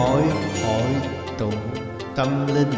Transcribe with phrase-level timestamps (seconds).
[0.00, 0.22] hỏi
[0.64, 0.90] hội
[1.38, 1.52] tụ
[2.16, 2.72] tâm linh.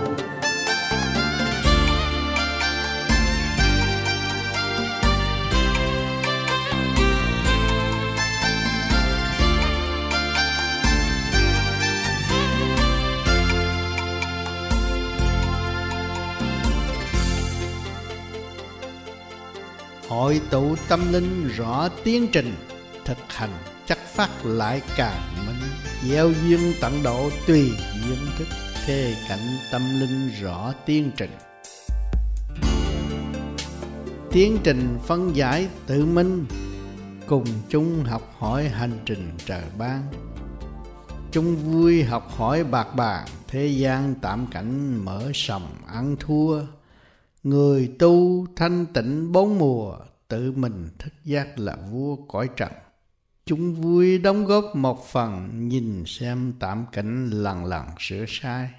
[20.09, 22.55] Hội tụ tâm linh rõ tiến trình,
[23.05, 23.51] thực hành
[23.87, 25.52] chắc phát lại càng mới
[26.09, 27.71] gieo duyên tận độ tùy
[28.05, 28.49] duyên thức
[28.87, 31.31] Khê cảnh tâm linh rõ tiến trình.
[34.33, 36.47] Tiến trình phân giải tự minh,
[37.27, 40.13] cùng chung học hỏi hành trình trời ban.
[41.33, 46.61] Chung vui học hỏi bạc bàn thế gian tạm cảnh mở sầm ăn thua.
[47.43, 49.97] Người tu thanh tịnh bốn mùa,
[50.29, 52.73] tự mình thức giác là vua cõi trần
[53.53, 58.71] chúng vui đóng góp một phần, nhìn xem tạm cảnh lần lần sửa sai.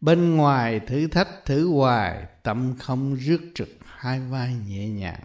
[0.00, 5.20] Bên ngoài thử thách thử hoài, tâm không rước trực hai vai nhẹ nhàng.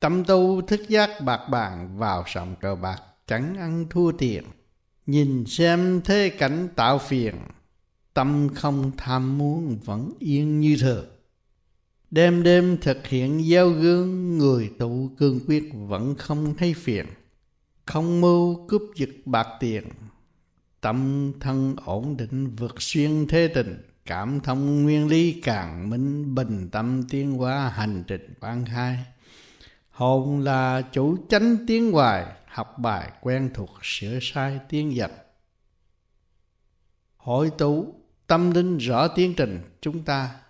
[0.00, 4.44] Tâm tu thức giác bạc bàn, vào sòng cờ bạc chẳng ăn thua tiền
[5.06, 7.34] nhìn xem thế cảnh tạo phiền,
[8.14, 11.06] tâm không tham muốn vẫn yên như thường.
[12.10, 17.06] Đêm đêm thực hiện giao gương, Người tụ cương quyết vẫn không thấy phiền.
[17.86, 19.84] Không mưu cướp giật bạc tiền.
[20.80, 23.82] Tâm thân ổn định vượt xuyên thế tình.
[24.04, 29.04] Cảm thông nguyên lý càng minh Bình tâm tiến hóa hành trình ban khai.
[29.90, 35.10] Hồn là chủ chánh tiến hoài, Học bài quen thuộc sửa sai tiến dần.
[37.16, 37.94] Hội tụ,
[38.26, 40.40] tâm linh rõ tiến trình chúng ta.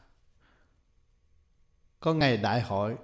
[2.00, 2.96] Có ngày đại hội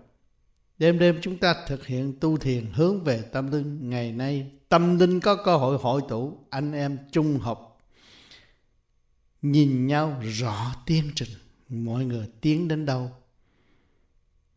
[0.83, 3.91] đêm đêm chúng ta thực hiện tu thiền hướng về tâm linh.
[3.91, 7.81] Ngày nay, tâm linh có cơ hội hội tụ, anh em chung học
[9.42, 11.29] nhìn nhau rõ tiến trình,
[11.69, 13.13] mọi người tiến đến đâu.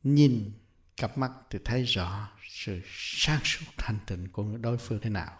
[0.04, 0.52] Nhìn
[0.98, 5.32] cặp mắt thì thấy rõ sự sáng suốt thành tịnh của đối phương thế nào.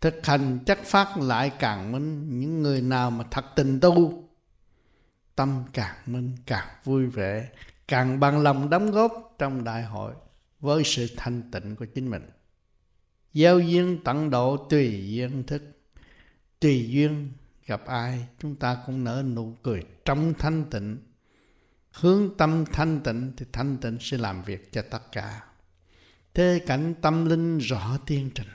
[0.00, 4.28] Thực hành chắc phát lại càng minh, những người nào mà thật tình tu,
[5.36, 7.48] tâm càng minh, càng vui vẻ,
[7.88, 10.14] càng bằng lòng đóng góp trong đại hội
[10.60, 12.22] với sự thanh tịnh của chính mình.
[13.32, 15.62] Giao duyên tận độ tùy duyên thức,
[16.60, 17.32] tùy duyên
[17.66, 20.98] gặp ai, chúng ta cũng nở nụ cười trong thanh tịnh.
[21.92, 25.44] Hướng tâm thanh tịnh thì thanh tịnh sẽ làm việc cho tất cả.
[26.34, 28.46] Thế cảnh tâm linh rõ tiên trình.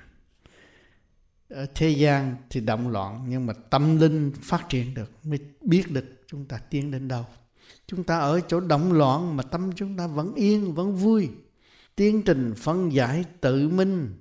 [1.49, 5.91] Ở thế gian thì động loạn, nhưng mà tâm linh phát triển được, mới biết
[5.91, 7.25] được chúng ta tiến đến đâu
[7.87, 11.29] chúng ta ở chỗ động loạn mà tâm chúng ta vẫn yên, vẫn vui.
[11.95, 14.15] Tiến trình phân giải tự minh.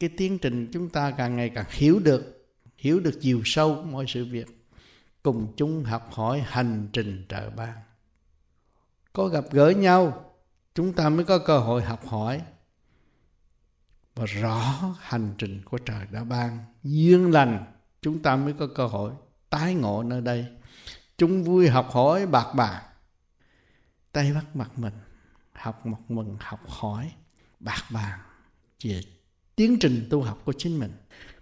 [0.00, 2.36] Cái tiến trình chúng ta càng ngày càng hiểu được
[2.76, 4.46] hiểu được chiều sâu mọi sự việc.
[5.22, 7.74] Cùng chung học hỏi hành trình trời ban.
[9.12, 10.32] Có gặp gỡ nhau,
[10.74, 12.42] chúng ta mới có cơ hội học hỏi
[14.14, 16.58] và rõ hành trình của trời đã ban.
[16.82, 17.64] Duyên lành,
[18.02, 19.12] chúng ta mới có cơ hội
[19.50, 20.46] tái ngộ nơi đây
[21.18, 22.82] chung vui học hỏi bạc bạc.
[24.12, 24.94] Tay bắt mặt mình,
[25.52, 27.12] học một mình học hỏi
[27.60, 28.18] bạc bàn
[28.84, 29.00] về
[29.56, 30.92] tiến trình tu học của chính mình.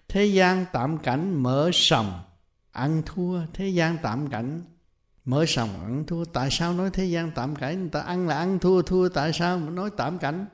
[0.09, 2.23] Thế gian tạm cảnh mở sòng,
[2.73, 3.47] ăn thua.
[3.53, 4.63] Thế gian tạm cảnh
[5.25, 6.25] mở sòng, ăn thua.
[6.25, 7.81] Tại sao nói thế gian tạm cảnh?
[7.81, 9.09] Người ta ăn là ăn thua thua.
[9.09, 10.47] Tại sao mà nói tạm cảnh?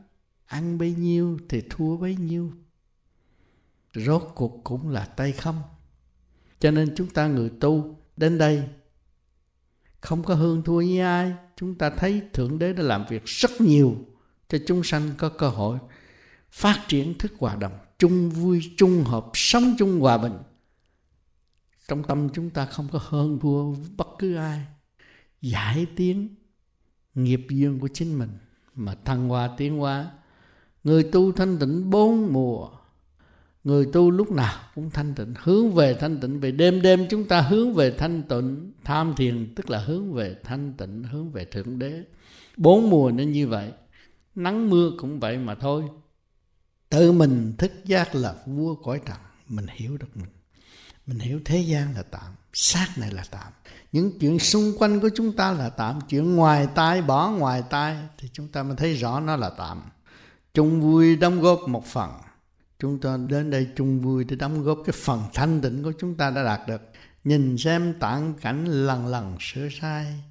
[0.47, 2.53] Ăn bấy nhiêu thì thua bấy nhiêu.
[3.95, 5.63] Rốt cuộc cũng là tay không.
[6.61, 8.69] Cho nên chúng ta người tu đến đây
[10.01, 11.35] không có hơn thua với ai.
[11.57, 13.97] Chúng ta thấy thượng đế đã làm việc rất nhiều
[14.49, 15.79] cho chúng sanh có cơ hội
[16.51, 20.35] phát triển thức hòa đồng, chung vui, chung hợp, sống chung hòa bình.
[21.89, 24.67] Trong tâm chúng ta không có hơn thua bất cứ ai.
[25.41, 26.35] Giải tiến
[27.15, 28.31] nghiệp duyên của chính mình,
[28.75, 30.11] mà thăng hoa tiến hóa.
[30.85, 32.69] Người tu thanh tịnh bốn mùa
[33.65, 36.41] người tu lúc nào cũng thanh tịnh, hướng về thanh tịnh.
[36.41, 40.37] Về đêm đêm chúng ta hướng về thanh tịnh, tham thiền, tức là hướng về
[40.45, 42.03] thanh tịnh, hướng về thượng đế.
[42.57, 43.73] Bốn mùa nên như vậy,
[44.35, 45.85] nắng mưa cũng vậy mà thôi.
[46.89, 49.17] Tự mình thức giác là vua cõi trần
[49.49, 50.29] mình hiểu được mình.
[51.07, 53.53] Mình hiểu thế gian là tạm, xác này là tạm.
[53.93, 57.97] Những chuyện xung quanh của chúng ta là tạm, chuyện ngoài tai, bỏ ngoài tai,
[58.19, 59.83] thì chúng ta mới thấy rõ nó là tạm.
[60.55, 62.11] Chung vui đóng góp một phần
[62.81, 66.15] chúng ta đến đây chung vui để đóng góp cái phần thanh tịnh của chúng
[66.15, 66.83] ta đã đạt được.
[67.25, 70.23] Nhìn xem tạng cảnh lần lần sửa sai,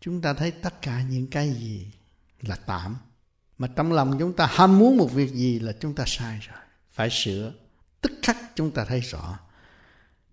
[0.00, 1.86] chúng ta thấy tất cả những cái gì
[2.40, 2.96] là tạm.
[3.58, 6.58] Mà trong lòng chúng ta ham muốn một việc gì là chúng ta sai rồi.
[6.92, 7.52] Phải sửa.
[8.00, 9.38] Tức khắc chúng ta thấy rõ,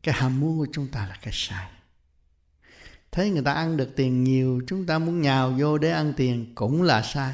[0.04, 1.69] cái ham muốn của chúng ta là cái sai.
[3.12, 6.56] Thấy người ta ăn được tiền nhiều, chúng ta muốn nhào vô để ăn tiền
[6.56, 7.33] cũng là sai.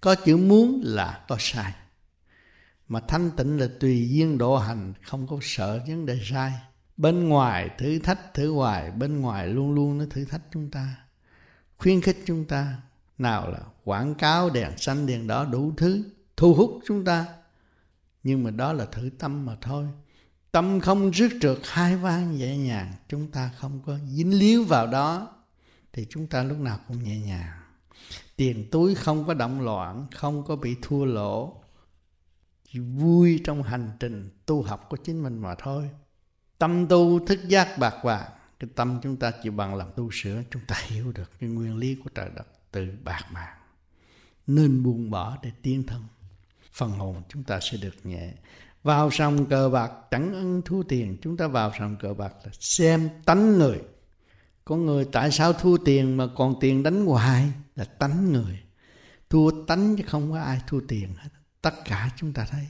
[0.00, 1.72] Có chữ muốn là có sai
[2.88, 6.52] mà thanh tịnh là tùy duyên độ hành, không có sợ vấn đề sai.
[6.96, 10.96] Bên ngoài thử thách, thử hoài, bên ngoài luôn luôn nó thử thách chúng ta,
[11.78, 12.76] khuyến khích chúng ta.
[13.18, 16.04] Nào là quảng cáo đèn xanh đèn đỏ đủ thứ,
[16.36, 17.26] thu hút chúng ta.
[18.22, 19.86] Nhưng mà đó là thử tâm mà thôi.
[20.52, 24.86] Tâm không rước trượt hai vang nhẹ nhàng, chúng ta không có dính líu vào
[24.86, 25.28] đó,
[25.92, 27.58] thì chúng ta lúc nào cũng nhẹ nhàng.
[28.36, 31.63] Tiền túi không có động loạn, không có bị thua lỗ
[32.80, 35.90] vui trong hành trình tu học của chính mình mà thôi.
[36.58, 40.42] Tâm tu thức giác bạc vàng cái tâm chúng ta chỉ bằng làm tu sửa,
[40.50, 43.56] chúng ta hiểu được cái nguyên lý của trời đất từ bạc mạng
[44.46, 46.02] nên buông bỏ để tiến thân,
[46.72, 48.32] phần hồn chúng ta sẽ được nhẹ.
[48.82, 52.50] Vào sòng cờ bạc, chẳng ân thua tiền, chúng ta vào sòng cờ bạc là
[52.60, 53.80] xem tánh người.
[54.64, 57.52] Có người tại sao thua tiền mà còn tiền đánh hoài?
[57.76, 58.62] Là tánh người.
[59.30, 61.28] Thua tánh chứ không có ai thua tiền hết
[61.64, 62.66] tất cả chúng ta thấy.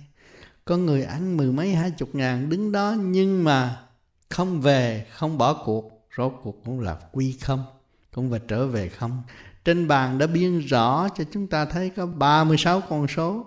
[0.64, 3.82] Có người ăn mười mấy, hai chục ngàn đứng đó, nhưng mà
[4.30, 6.08] không về, không bỏ cuộc.
[6.16, 7.64] Rốt cuộc cũng là quy không,
[8.12, 9.22] cũng phải trở về không.
[9.64, 13.46] Trên bàn đã biên rõ cho chúng ta thấy có 36 con số.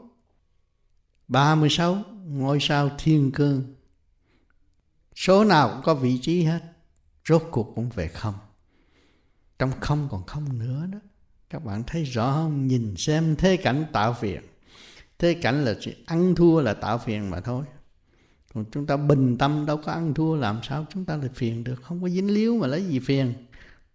[1.27, 3.75] 36 ngôi sao thiên cương.
[5.15, 6.61] Số nào cũng có vị trí hết.
[7.27, 8.33] Rốt cuộc cũng về không.
[9.59, 10.99] Trong không còn không nữa đó.
[11.49, 12.67] Các bạn thấy rõ không?
[12.67, 14.56] Nhìn xem thế cảnh tạo việc
[15.19, 17.65] thế cảnh là chỉ ăn thua là tạo phiền mà thôi.
[18.53, 21.63] Còn chúng ta bình tâm đâu có ăn thua làm sao, chúng ta lại phiền
[21.63, 21.81] được.
[21.81, 23.33] Không có dính líu mà lấy gì phiền.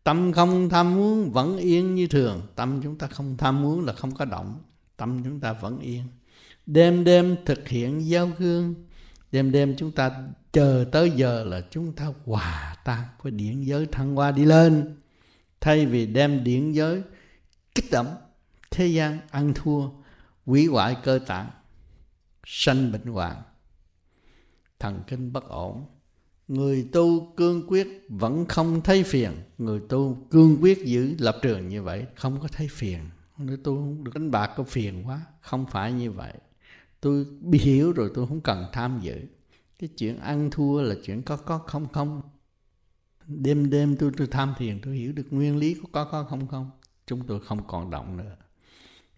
[0.04, 2.42] Tâm không tham muốn, vẫn yên như thường.
[2.56, 4.58] Tâm chúng ta không tham muốn là không có động.
[4.96, 6.02] Tâm chúng ta vẫn yên.
[6.66, 8.74] Đêm đêm thực hiện giao gương
[9.32, 10.10] đêm đêm chúng ta
[10.52, 14.96] chờ tới giờ là chúng ta hòa tan với điện giới thăng hoa đi lên.
[15.60, 17.02] Thay vì đem điện giới
[17.74, 18.16] kích động,
[18.70, 19.88] thế gian ăn thua
[20.46, 21.50] hủy hoại cơ tạng,
[22.46, 23.42] sanh bệnh hoạn.
[24.78, 25.86] Thần kinh bất ổn,
[26.48, 29.32] người tu cương quyết vẫn không thấy phiền.
[29.58, 33.00] Người tu cương quyết giữ lập trường như vậy, không có thấy phiền.
[33.38, 36.32] Người tu không được đánh bạc có phiền quá, không phải như vậy.
[37.00, 39.20] Tôi bị hiểu rồi, tôi không cần tham dự.
[39.78, 42.22] Cái chuyện ăn thua là chuyện có có, không không.
[43.26, 46.48] Đêm đêm tôi tôi tham thiền, tôi hiểu được nguyên lý của có có, không
[46.48, 46.70] không.
[47.06, 48.36] Chúng tôi không còn động nữa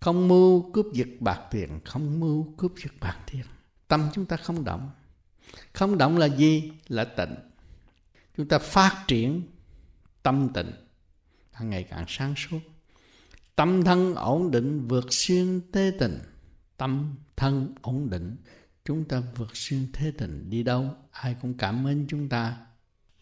[0.05, 3.45] không mưu cướp giật bạc tiền, không mưu cướp giật bạc tiền.
[3.89, 4.91] Tâm chúng ta không động.
[5.73, 6.73] Không động là gì?
[6.89, 7.35] Là tịnh.
[8.37, 9.43] Chúng ta phát triển
[10.23, 10.71] tâm tịnh.
[11.53, 12.59] Càng ngày càng sáng suốt.
[13.57, 16.19] Tâm thân ổn định vượt xuyên tê tình.
[16.77, 18.37] Tâm thân ổn định,
[18.85, 20.51] chúng ta vượt xuyên thế tình.
[20.51, 20.91] Đi đâu?
[21.11, 22.57] Ai cũng cảm ơn chúng ta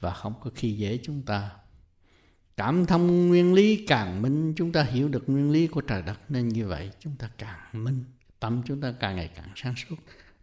[0.01, 1.51] và không có khi dễ chúng ta
[2.65, 6.21] cảm thông nguyên lý càng minh, chúng ta hiểu được nguyên lý của trời đất,
[6.29, 8.05] nên như vậy chúng ta càng minh.
[8.41, 9.97] Tâm chúng ta càng ngày càng sáng suốt.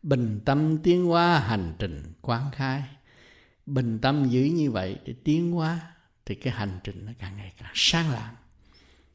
[0.03, 2.83] Bình tâm tiến hóa hành trình quán khai.
[3.65, 5.93] Bình tâm giữ như vậy để tiến hóa,
[6.25, 8.35] thì cái hành trình nó càng ngày càng sáng lạng.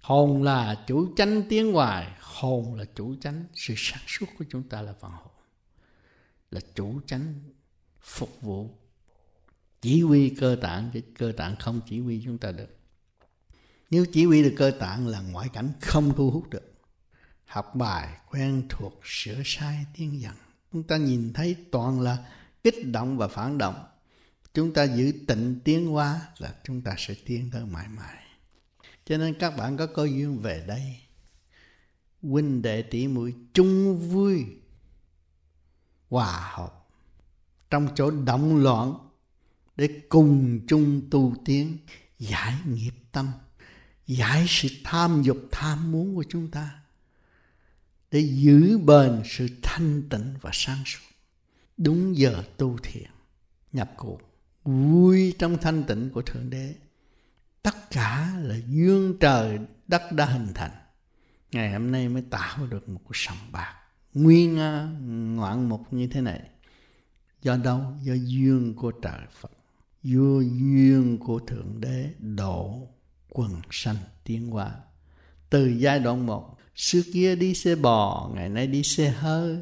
[0.01, 3.45] Hồn là chủ chánh tiến hoài, hồn là chủ chánh.
[3.55, 5.33] Sự sáng suốt của chúng ta là phần hồn,
[6.51, 7.35] là chủ chánh
[8.01, 8.71] phục vụ
[9.81, 10.91] chỉ huy cơ tạng.
[10.95, 12.74] Chứ cơ tạng không chỉ huy chúng ta được
[13.95, 16.75] nếu chỉ huy được cơ tạng là ngoại cảnh không thu hút được.
[17.45, 20.35] Học bài quen thuộc, sửa sai tiếng dần
[20.73, 22.33] chúng ta nhìn thấy toàn là
[22.65, 23.85] kích động và phản động.
[24.55, 28.25] Chúng ta giữ tịnh tiến hóa là chúng ta sẽ tiến tới mãi mãi.
[29.05, 30.97] Cho nên các bạn có cơ duyên về đây.
[32.23, 34.45] Huynh đệ tỷ muội chung vui,
[36.09, 36.87] hòa hợp
[37.71, 38.95] trong chỗ động loạn,
[39.77, 41.79] để cùng chung tu tiến,
[42.19, 43.33] giải nghiệp tâm
[44.07, 46.81] giải sự tham dục, tham muốn của chúng ta
[48.11, 51.01] để giữ bền sự thanh tịnh và sáng suốt.
[51.77, 53.11] Đúng giờ tu thiền,
[53.73, 54.21] nhập cuộc
[54.65, 56.75] vui trong thanh tịnh của thượng đế.
[57.63, 59.59] Tất cả là duyên trời,
[59.89, 60.71] đất đã hình thành.
[61.53, 63.75] Ngày hôm nay mới tạo được một cái sòng bạc.
[64.15, 64.89] Nguyên à,
[65.37, 66.41] ngoạn mục như thế này.
[67.43, 67.81] Do đâu?
[68.03, 69.53] Do duyên của trời phật.
[70.03, 72.89] Do duyên của thượng đế độ
[73.35, 74.71] quần sanh tiến hóa.
[75.51, 79.59] Từ giai đoạn một, xưa kia đi xe bò, ngày nay đi xe hơi.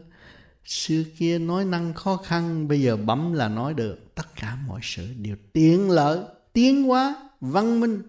[0.65, 4.15] Xưa kia nói năng khó khăn, bây giờ bấm là nói được.
[4.15, 6.21] Tất cả mọi sự đều tiến lợi,
[6.53, 8.03] tiến hóa, văn minh,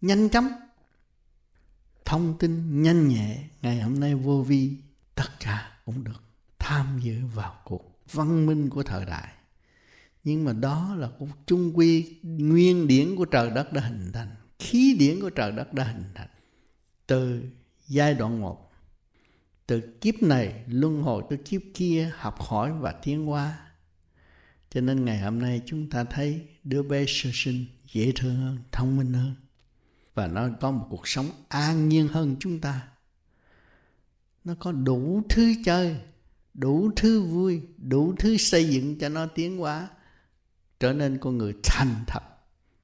[0.00, 0.48] nhanh chóng.
[2.04, 4.76] Thông tin nhanh nhẹ, ngày hôm nay vô vi,
[5.14, 6.22] tất cả cũng được
[6.58, 9.28] tham dự vào cuộc văn minh của thời đại.
[10.24, 14.28] Nhưng mà đó là cũng trung quy nguyên điển của trời đất đã hình thành
[14.68, 16.28] khí điển của trời đất đã hình thành.
[17.06, 17.42] Từ
[17.86, 18.70] giai đoạn một,
[19.66, 23.58] từ kiếp này, luân hồi tới kiếp kia, học hỏi và tiến hóa.
[24.70, 28.58] Cho nên ngày hôm nay chúng ta thấy đứa bé sơ sinh dễ thương hơn,
[28.72, 29.34] thông minh hơn.
[30.14, 32.88] Và nó có một cuộc sống an nhiên hơn chúng ta.
[34.44, 35.96] Nó có đủ thứ chơi,
[36.54, 39.88] đủ thứ vui, đủ thứ xây dựng cho nó tiến hóa,
[40.80, 42.22] trở nên con người thành thật,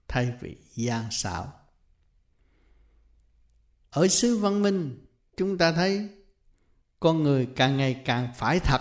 [0.08, 1.52] thay vì gian xảo
[3.94, 6.08] ở xứ văn minh, chúng ta thấy
[7.00, 8.80] con người càng ngày càng phải thật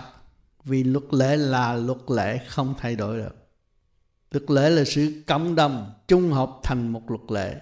[0.64, 3.36] vì luật lệ là luật lệ không thay đổi được.
[4.32, 7.62] Luật lệ là sự cộng đồng chung hợp thành một luật lệ.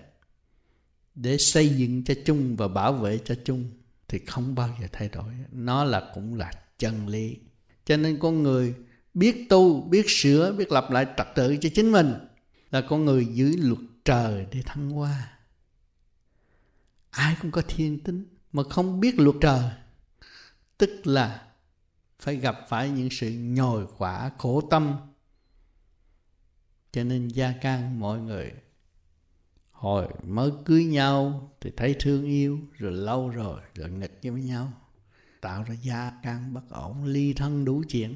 [1.16, 3.70] Để xây dựng cho chung và bảo vệ cho chung
[4.08, 5.34] thì không bao giờ thay đổi.
[5.52, 7.38] Nó là cũng là chân lý.
[7.86, 8.74] Cho nên con người
[9.14, 12.14] biết tu, biết sửa, biết lập lại trật tự cho chính mình
[12.72, 15.41] là con người giữ luật trời để thăng hoa
[17.12, 19.72] ai cũng có thiên tính mà không biết luật trời.
[20.78, 21.48] Tức là
[22.20, 24.98] phải gặp phải những sự nhồi quả khổ tâm.
[26.92, 28.52] Cho nên gia can mọi người
[29.72, 34.74] hồi mới cưới nhau thì thấy thương yêu, rồi lâu rồi rồi nghịch với nhau.
[35.42, 38.16] Tạo ra gia can bất ổn, ly thân đủ chuyện.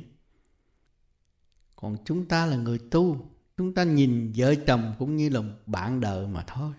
[1.75, 5.99] Còn chúng ta là người tu, chúng ta nhìn vợ chồng cũng như là bạn
[6.01, 6.73] đời mà thôi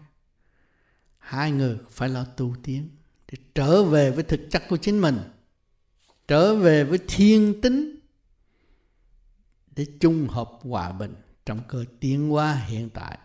[1.27, 2.89] hai người phải lo tu tiến
[3.33, 5.19] để trở về với thực chất của chính mình,
[6.29, 7.99] trở về với thiên tính
[9.77, 11.15] để chung hợp hòa bình.
[11.47, 13.19] Trong cơ tiến hóa hiện tại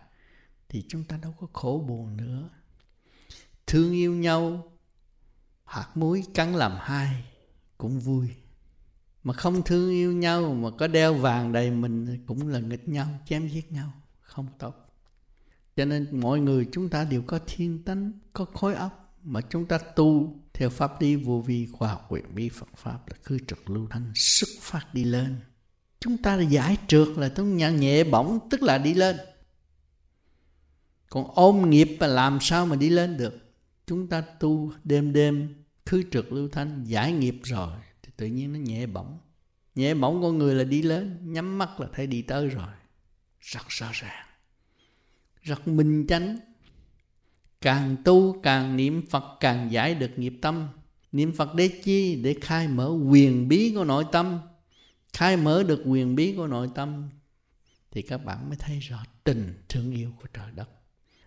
[0.68, 2.48] thì chúng ta đâu có khổ buồn nữa.
[3.66, 4.72] Thương yêu nhau,
[5.64, 7.24] hạt muối cắn làm hai
[7.78, 8.28] cũng vui.
[9.22, 13.08] Mà không thương yêu nhau mà có đeo vàng đầy mình cũng là nghịch nhau,
[13.26, 14.81] chém giết nhau, không tốt
[15.76, 19.66] cho nên mọi người chúng ta đều có thiên tánh, có khối óc mà chúng
[19.66, 23.38] ta tu theo pháp đi vô vi khoa học quyền bí Phật pháp là cứ
[23.46, 25.36] trực lưu thanh, xuất phát đi lên.
[26.00, 29.16] Chúng ta là giải trượt là chúng nhận nhẹ bỏng tức là đi lên.
[31.08, 33.34] Còn ôm nghiệp và làm sao mà đi lên được?
[33.86, 35.54] Chúng ta tu đêm đêm,
[35.86, 39.18] khứ trượt lưu thanh, giải nghiệp rồi, thì tự nhiên nó nhẹ bỏng
[39.74, 42.68] nhẹ bỏng con người là đi lên, nhắm mắt là thấy đi tới rồi.
[43.40, 44.26] Rất rõ ràng
[45.42, 46.38] rất minh chánh.
[47.60, 50.68] Càng tu càng niệm phật, càng giải được nghiệp tâm.
[51.12, 52.22] Niệm phật để chi?
[52.22, 54.38] Để khai mở quyền bí của nội tâm.
[55.12, 57.08] Khai mở được quyền bí của nội tâm,
[57.90, 60.68] thì các bạn mới thấy rõ tình thương yêu của trời đất.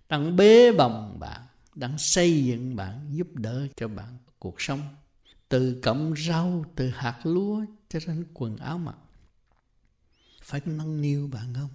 [0.10, 1.42] Đang bế bồng bạn,
[1.76, 4.82] đang xây dựng bạn, giúp đỡ cho bạn cuộc sống.
[5.50, 8.96] Từ cọng rau, từ hạt lúa, cho đến quần áo mặc.
[10.42, 11.70] Phải nâng niu bạn không?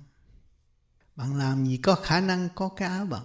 [1.20, 3.24] Bạn làm gì có khả năng có cái áo bận?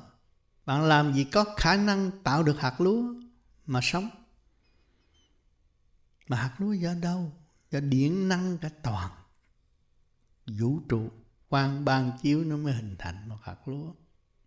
[0.65, 3.03] Bạn làm gì có khả năng tạo được hạt lúa
[3.65, 4.09] mà sống?
[6.27, 7.31] Mà hạt lúa do đâu?
[7.71, 9.11] Do điện năng cả toàn.
[10.47, 11.09] Vũ trụ,
[11.49, 13.93] quang ban chiếu nó mới hình thành một hạt lúa.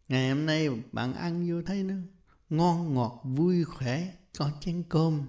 [0.08, 1.94] Ngày hôm nay bạn ăn vô thấy nó
[2.50, 5.28] ngon ngọt, vui khỏe, có chén cơm.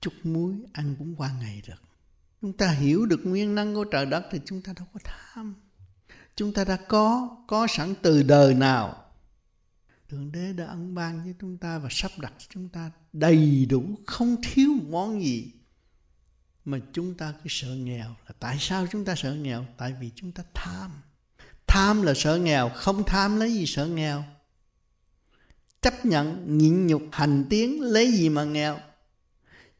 [0.00, 1.82] Chút muối ăn cũng qua ngày được.
[2.40, 5.54] Chúng ta hiểu được nguyên năng của trời đất thì chúng ta đâu có tham
[6.38, 9.04] chúng ta đã có có sẵn từ đời nào?
[10.08, 13.66] Thượng đế đã ân ban với chúng ta và sắp đặt cho chúng ta đầy
[13.70, 15.52] đủ không thiếu món gì
[16.64, 18.06] mà chúng ta cứ sợ nghèo.
[18.26, 19.66] Là tại sao chúng ta sợ nghèo?
[19.76, 20.90] Tại vì chúng ta tham.
[21.66, 24.24] Tham là sợ nghèo không tham lấy gì sợ nghèo?
[25.80, 28.78] Chấp nhận nhịn nhục hành tiến lấy gì mà nghèo?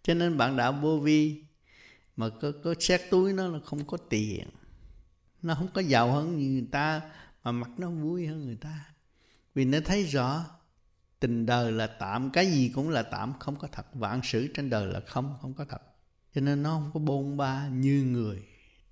[0.02, 1.42] Cho nên bạn đạo vô vi
[2.16, 4.48] mà có, có xét túi nó là không có tiền
[5.42, 7.00] nó không có giàu hơn người ta,
[7.44, 8.84] mà mặt nó vui hơn người ta.
[9.54, 10.44] Vì nó thấy rõ,
[11.20, 13.94] tình đời là tạm, cái gì cũng là tạm, không có thật.
[13.94, 15.82] Vạn sự trên đời là không không có thật.
[16.34, 18.42] Cho nên nó không có bôn ba như người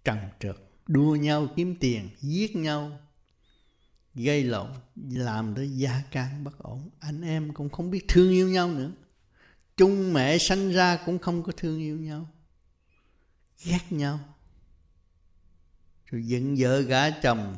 [0.04, 0.56] trần trượt.
[0.86, 3.00] Đua nhau kiếm tiền, giết nhau,
[4.14, 4.70] gây lộn,
[5.10, 6.90] làm tới gia can bất ổn.
[7.00, 8.90] Anh em cũng không biết thương yêu nhau nữa.
[9.76, 12.28] Chung mẹ sanh ra cũng không có thương yêu nhau.
[13.64, 14.20] Ghét nhau
[16.16, 17.56] rồi dựng vợ gả chồng.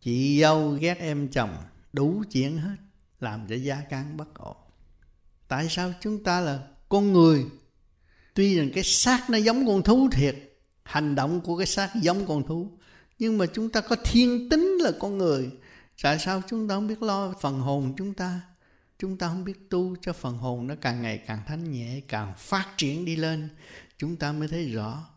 [0.00, 1.56] Chị dâu ghét em chồng.
[1.92, 2.76] Đủ chuyện hết.
[3.20, 4.56] Làm cho gia can bất ổn.
[5.48, 7.44] Tại sao chúng ta là con người?
[8.34, 10.36] Tuy rằng cái xác nó giống con thú thiệt.
[10.82, 12.70] Hành động của cái xác giống con thú.
[13.18, 15.50] Nhưng mà chúng ta có thiên tính là con người.
[16.02, 18.40] Tại sao chúng ta không biết lo phần hồn chúng ta?
[18.98, 22.34] Chúng ta không biết tu cho phần hồn nó càng ngày càng thanh nhẹ, càng
[22.36, 23.48] phát triển đi lên.
[23.98, 25.13] Chúng ta mới thấy rõ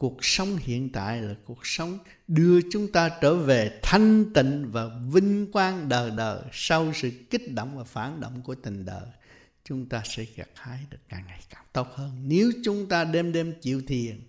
[0.00, 4.90] cuộc sống hiện tại là cuộc sống đưa chúng ta trở về thanh tịnh và
[5.12, 9.06] vinh quang đời đời sau sự kích động và phản động của tình đời.
[9.64, 12.28] Chúng ta sẽ gặt hái được càng ngày càng tốt hơn.
[12.28, 14.20] Nếu chúng ta đêm đêm chịu thiền,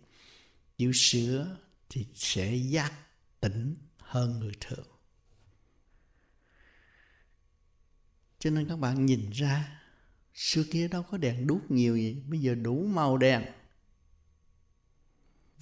[0.78, 1.58] chịu sửa
[1.90, 2.92] thì sẽ giác
[3.40, 4.88] tỉnh hơn người thường.
[8.40, 9.82] Cho nên các bạn nhìn ra,
[10.34, 12.18] xưa kia đâu có đèn đuốc nhiều gì.
[12.28, 13.44] Bây giờ đủ màu đèn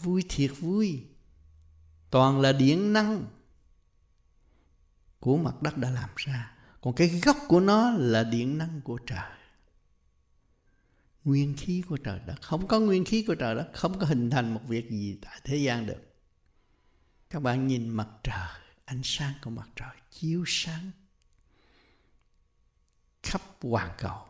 [0.01, 1.03] vui thiệt vui.
[2.09, 3.25] Toàn là điện năng
[5.19, 6.55] của mặt đất đã làm ra.
[6.81, 9.31] Còn cái gốc của nó là điện năng của trời.
[11.23, 12.41] Nguyên khí của trời đất.
[12.41, 15.41] Không có nguyên khí của trời đất, không có hình thành một việc gì tại
[15.43, 16.01] thế gian được.
[17.29, 20.91] Các bạn nhìn mặt trời, ánh sáng của mặt trời chiếu sáng
[23.23, 24.25] khắp hoàn cầu.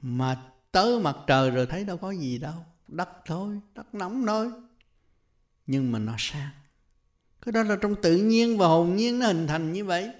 [0.00, 4.50] Mà tới mặt trời rồi thấy đâu có gì đâu đất thôi, đất nóng thôi.
[5.66, 6.50] Nhưng mà nó sáng.
[7.42, 10.10] Cái đó là trong tự nhiên và hồn nhiên nó hình thành như vậy.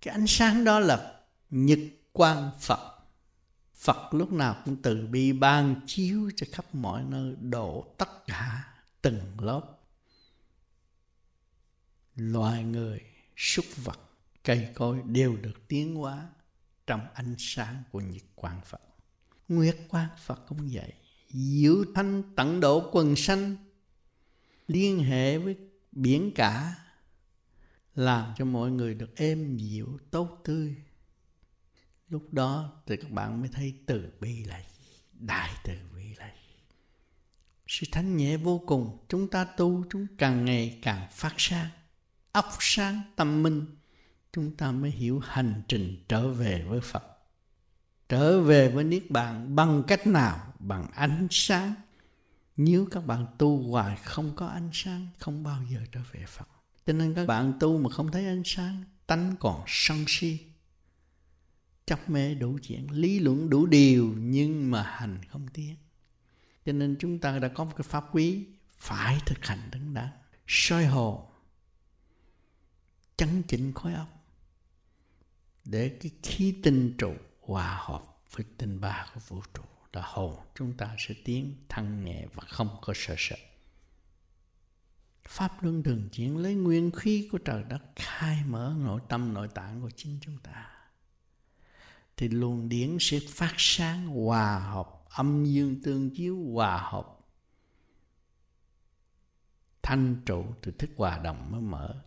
[0.00, 1.20] Cái ánh sáng đó là
[1.50, 1.78] nhật
[2.12, 2.96] quang phật.
[3.74, 8.74] Phật lúc nào cũng từ bi ban chiếu cho khắp mọi nơi, độ tất cả
[9.02, 9.62] từng lớp.
[12.14, 13.00] Loài người,
[13.36, 13.98] súc vật,
[14.44, 16.28] cây cối đều được tiến hóa
[16.86, 18.80] trong ánh sáng của nhật quang phật.
[19.48, 20.92] Nguyệt quang phật cũng vậy
[21.30, 23.56] diệu thanh tận độ quần sanh,
[24.66, 25.56] liên hệ với
[25.92, 26.74] biển cả,
[27.94, 30.74] làm cho mọi người được êm dịu, tốt tươi.
[32.08, 34.62] Lúc đó thì các bạn mới thấy từ bi là
[35.12, 36.32] đại từ bi là
[37.66, 41.68] sự thanh nhẹ vô cùng, chúng ta tu, chúng càng ngày càng phát sáng,
[42.32, 43.66] óc sáng tâm minh,
[44.32, 47.19] chúng ta mới hiểu hành trình trở về với phật
[48.10, 50.52] trở về với niết bàn bằng cách nào?
[50.58, 51.74] Bằng ánh sáng.
[52.56, 56.48] Nếu các bạn tu hoài không có ánh sáng, không bao giờ trở về phật.
[56.86, 60.38] Cho nên các bạn tu mà không thấy ánh sáng, tánh còn sân si.
[61.86, 65.76] Chấp mê đủ chuyện, lý luận đủ điều, nhưng mà hành không tiến.
[66.66, 68.46] Cho nên chúng ta đã có một cái pháp quý,
[68.78, 70.08] phải thực hành đứng đắn.
[70.46, 71.30] Soi hồ.
[73.16, 74.08] Chấn chỉnh khối óc.
[75.64, 77.14] Để cái khí tinh trụ
[77.50, 82.04] hòa hợp với tinh ba của vũ trụ là hồn chúng ta sẽ tiến thăng
[82.04, 83.36] nhẹ và không có sợ sợ
[85.30, 89.48] pháp luân thường chuyển lấy nguyên khí của trời đất, khai mở nội tâm, nội
[89.48, 90.70] tạng của chính chúng ta.
[92.16, 97.18] Thì luồng điển sẽ phát sáng, hòa hợp, âm dương tương chiếu, hòa hợp.
[99.82, 102.02] Thanh trụ từ thức hòa đồng mới mở.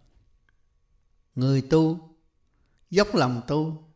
[1.36, 2.10] Người tu,
[2.90, 3.93] dốc lòng tu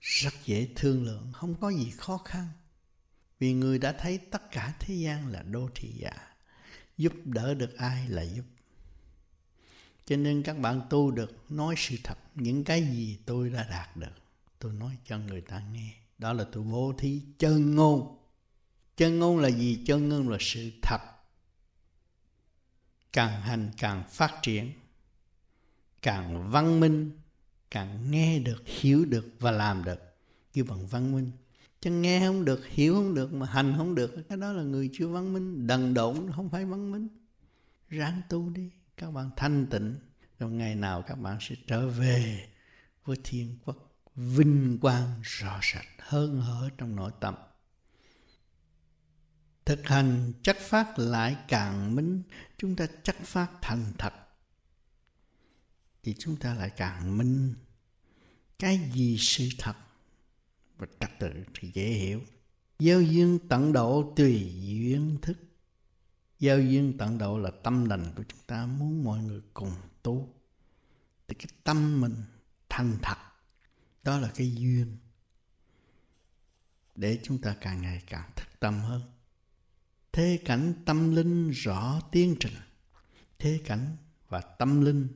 [0.00, 2.48] rất dễ thương lượng, không có gì khó khăn.
[3.38, 6.34] Vì người đã thấy tất cả thế gian là đô thị giả,
[6.96, 8.44] giúp đỡ được ai là giúp.
[10.06, 13.96] Cho nên các bạn tu được, nói sự thật, những cái gì tôi đã đạt
[13.96, 14.12] được,
[14.58, 15.94] tôi nói cho người ta nghe.
[16.18, 18.18] Đó là tôi vô thí chân ngôn.
[18.96, 19.82] Chân ngôn là gì?
[19.86, 20.98] Chân ngôn là sự thật.
[23.12, 24.72] Càng hành, càng phát triển,
[26.02, 27.10] càng văn minh
[27.70, 30.00] càng nghe được, hiểu được và làm được.
[30.52, 31.30] Kêu bằng văn minh.
[31.80, 34.28] Chứ nghe không được, hiểu không được mà hành không được.
[34.28, 35.66] Cái đó là người chưa văn minh.
[35.66, 37.08] Đần độn, không phải văn minh.
[37.88, 38.70] Ráng tu đi.
[38.96, 39.94] Các bạn thanh tịnh.
[40.38, 42.48] Rồi ngày nào các bạn sẽ trở về
[43.04, 43.76] với thiên quốc
[44.16, 47.34] vinh quang rõ rệt, hơn hở trong nội tâm.
[49.64, 52.22] Thực hành chắc phát lại càng minh,
[52.58, 54.12] chúng ta chắc phát thành thật
[56.06, 57.54] thì chúng ta lại càng minh
[58.58, 59.76] cái gì sự thật
[60.78, 62.20] và trật tự thì dễ hiểu.
[62.78, 65.38] Giao duyên tận độ tùy duyên thức.
[66.38, 70.34] Giao duyên tận độ là tâm lành của chúng ta muốn mọi người cùng tu.
[71.28, 72.14] Thì cái tâm mình
[72.68, 73.16] thành thật,
[74.02, 74.96] Đó là cái duyên
[76.94, 79.02] Để chúng ta càng ngày càng thức tâm hơn.
[80.12, 82.54] Thế cảnh tâm linh rõ tiến trình.
[83.38, 83.96] Thế cảnh
[84.28, 85.08] và tâm linh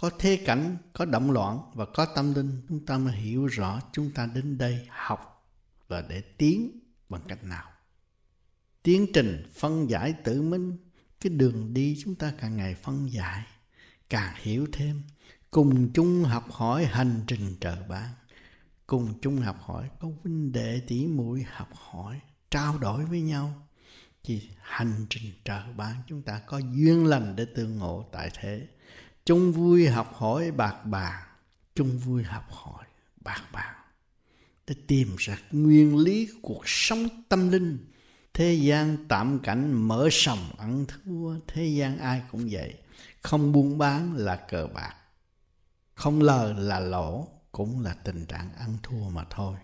[0.00, 3.80] có thế cảnh, có động loạn và có tâm linh, chúng ta mới hiểu rõ
[3.92, 5.46] chúng ta đến đây học
[5.88, 7.70] và để tiến bằng cách nào.
[8.82, 10.76] Tiến trình phân giải tự minh,
[11.20, 13.44] cái đường đi chúng ta càng ngày phân giải,
[14.10, 15.02] càng hiểu thêm.
[15.50, 18.08] Cùng chung học hỏi hành trình trời ban.
[18.86, 23.66] Cùng chung học hỏi, có huynh đệ tỷ muội học hỏi, trao đổi với nhau.
[24.24, 28.66] Thì hành trình trời ban chúng ta có duyên lành để tương ngộ tại thế
[29.24, 31.22] chung vui học hỏi bạc bàn
[31.74, 32.84] chung vui học hỏi
[33.20, 33.74] bạc bàn
[34.70, 37.78] để tìm ra nguyên lý cuộc sống tâm linh.
[38.34, 42.74] Thế gian tạm cảnh mở sòng ăn thua, thế gian ai cũng vậy.
[43.22, 44.94] Không buôn bán là cờ bạc,
[45.94, 49.56] không lời là lỗ, cũng là tình trạng ăn thua mà thôi.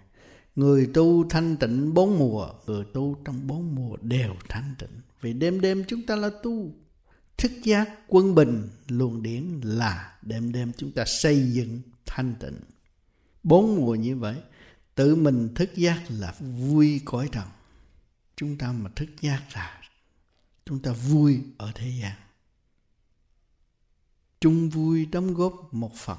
[0.56, 5.00] Người tu thanh tịnh bốn mùa, người tu trong bốn mùa đều thanh tịnh.
[5.20, 6.72] Vì đêm đêm chúng ta là tu
[7.38, 12.60] thức giác quân bình luồng điển là đêm đêm chúng ta xây dựng thanh tịnh.
[13.42, 14.36] Bốn mùa như vậy,
[14.94, 17.48] tự mình thức giác là vui cõi trần
[18.36, 19.80] chúng ta mà thức giác là
[20.66, 22.16] chúng ta vui ở thế gian.
[24.40, 26.18] Chung vui đóng góp một phần.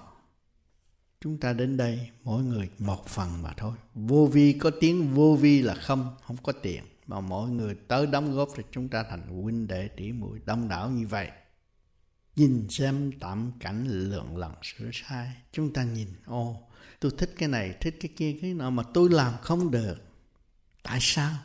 [1.22, 3.78] Chúng ta đến đây mỗi người một phần mà thôi.
[3.96, 8.08] Vô vi có tiếng, vô vi là không không có tiền mà mọi người tới
[8.08, 11.32] đóng góp thì chúng ta thành huynh đệ tỷ muội đông đảo như vậy.
[12.36, 16.68] Nhìn xem tạm cảnh lượng lần sửa sai, chúng ta nhìn ô
[17.00, 19.98] tôi thích cái này, thích cái kia, cái nọ mà tôi làm không được.
[20.84, 21.36] Tại sao?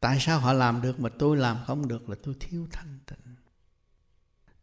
[0.00, 3.34] Tại sao họ làm được mà tôi làm không được là tôi thiếu thanh tịnh.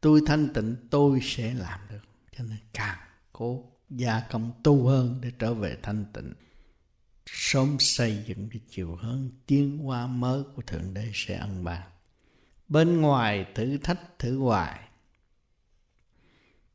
[0.01, 2.03] Tôi thanh tịnh, tôi sẽ làm được.
[2.37, 2.97] Cho nên càng
[3.33, 6.33] cố gia công tu hơn để trở về thanh tịnh
[7.27, 11.81] sớm xây dựng cái chiều hướng tiến hóa mới của thượng đế sẽ ăn bàn
[12.67, 14.79] bên ngoài thử thách thử hoài.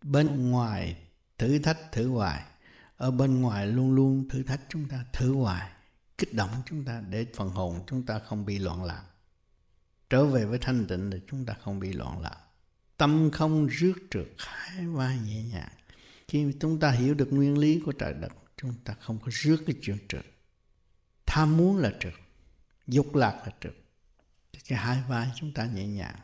[0.03, 0.97] Bên ngoài
[1.39, 2.43] thử thách thử hoài.
[2.97, 5.71] Ở bên ngoài luôn luôn thử thách chúng ta, thử hoài.
[6.19, 9.03] Kích động chúng ta để phần hồn chúng ta không bị loạn lạc.
[10.11, 12.39] Trở về với thanh tịnh thì chúng ta không bị loạn lạc.
[12.97, 15.73] Tâm không rước trượt hai vai nhẹ nhàng.
[16.29, 19.57] Khi chúng ta hiểu được nguyên lý của trời đất, chúng ta không có rước
[19.67, 20.25] cái chuyện trượt
[21.33, 22.13] tham muốn là trượt
[22.87, 23.75] dục lạc là trượt
[24.69, 26.17] cái hai vai chúng ta nhẹ nhàng.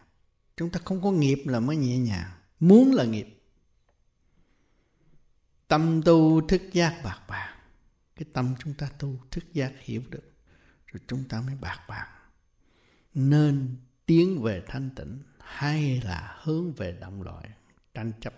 [0.56, 2.30] Chúng ta không có nghiệp là mới nhẹ nhàng.
[2.60, 3.42] Muốn là nghiệp.
[5.68, 7.56] Tâm tu thức giác bạc bạc
[8.16, 10.32] cái tâm chúng ta tu thức giác hiểu được,
[10.86, 12.08] rồi chúng ta mới bạc bạc
[13.14, 17.48] nên tiến về thanh tịnh hay là hướng về động loại,
[17.94, 18.34] tranh chấp,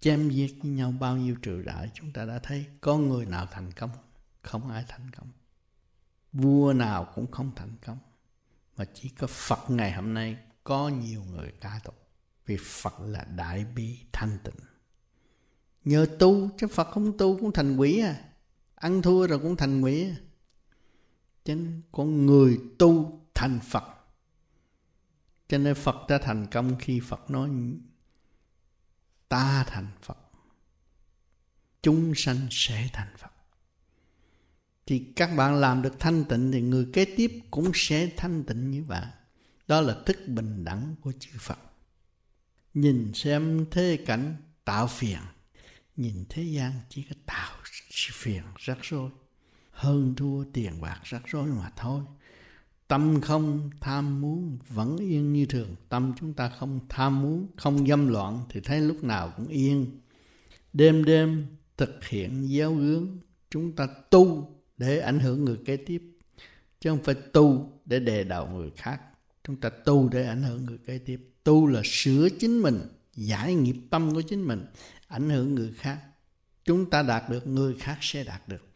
[0.00, 3.46] chém giết với nhau bao nhiêu trừ đại chúng ta đã thấy, có người nào
[3.50, 3.90] thành công,
[4.42, 5.28] không ai thành công
[6.36, 7.98] vua nào cũng không thành công.
[8.76, 11.94] Mà chỉ có Phật ngày hôm nay có nhiều người ca tụng
[12.46, 14.54] vì Phật là đại bi thanh tịnh.
[15.84, 18.24] Nhờ tu, chứ Phật không tu cũng thành quỷ à.
[18.74, 20.16] Ăn thua rồi cũng thành quỷ à.
[21.44, 23.84] Cho nên con người tu thành Phật.
[25.48, 27.50] Cho nên Phật đã thành công khi Phật nói,
[29.28, 30.18] ta thành Phật.
[31.82, 33.30] Chúng sanh sẽ thành Phật
[34.86, 38.70] thì các bạn làm được thanh tịnh thì người kế tiếp cũng sẽ thanh tịnh
[38.70, 39.08] như bạn
[39.68, 41.58] đó là thức bình đẳng của chư Phật.
[42.74, 45.18] Nhìn xem thế cảnh tạo phiền.
[45.96, 47.56] Nhìn thế gian chỉ có tạo
[48.12, 49.10] phiền rắc rối.
[49.70, 52.02] Hơn thua tiền bạc rắc rối mà thôi.
[52.88, 55.74] Tâm không tham muốn vẫn yên như thường.
[55.88, 60.00] Tâm chúng ta không tham muốn, không dâm loạn thì thấy lúc nào cũng yên.
[60.72, 61.46] Đêm đêm
[61.76, 63.18] thực hiện giáo hướng,
[63.50, 66.02] chúng ta tu để ảnh hưởng người kế tiếp,
[66.80, 69.00] chứ không phải tu để đề đầu người khác.
[69.44, 71.20] Chúng ta tu để ảnh hưởng người kế tiếp.
[71.44, 72.80] Tu là sửa chính mình,
[73.14, 74.64] giải nghiệp tâm của chính mình,
[75.08, 75.98] ảnh hưởng người khác.
[76.64, 78.66] Chúng ta đạt được, người khác sẽ đạt được.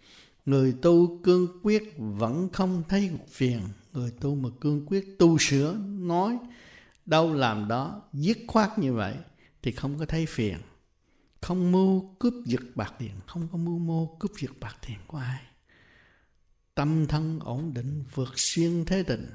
[0.46, 3.60] Người tu cương quyết vẫn không thấy phiền.
[3.92, 6.38] Người tu mà cương quyết tu sửa, nói,
[7.06, 9.14] đâu làm đó, dứt khoát như vậy,
[9.62, 10.58] thì không có thấy phiền.
[11.40, 15.18] Không mưu cướp giật bạc tiền, không có mưu mô cướp giật bạc tiền của
[15.18, 15.40] ai
[16.80, 19.26] tâm thân ổn định vượt xuyên thế tình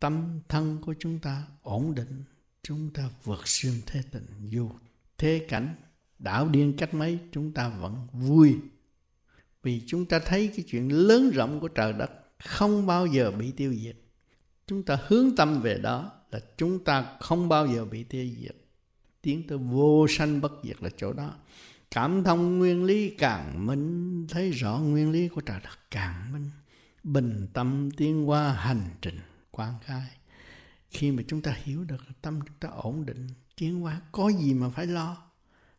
[0.00, 2.24] tâm thân của chúng ta ổn định,
[2.62, 4.70] chúng ta vượt xuyên thế tình dù
[5.18, 5.74] thế cảnh,
[6.18, 8.56] đảo điên cách mấy, chúng ta vẫn vui.
[9.62, 13.52] Vì chúng ta thấy cái chuyện lớn rộng của trời đất không bao giờ bị
[13.52, 13.96] tiêu diệt.
[14.66, 18.56] Chúng ta hướng tâm về đó là chúng ta không bao giờ bị tiêu diệt.
[19.22, 21.34] Tiến tới vô sanh bất diệt là chỗ đó
[21.90, 26.50] cảm thông nguyên lý càng minh, thấy rõ nguyên lý của trời đất càng minh.
[27.04, 29.20] Bình tâm tiến qua hành trình
[29.50, 30.06] quan khai.
[30.90, 34.54] Khi mà chúng ta hiểu được tâm chúng ta ổn định, tiến qua có gì
[34.54, 35.16] mà phải lo?